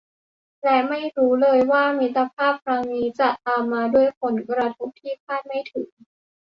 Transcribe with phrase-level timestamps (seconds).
[0.63, 5.89] และไม่รู้เลยว่ามิตรภาพครั้งนี้จะตามมาด้วยผลกระทบที่คาดไม่ถึง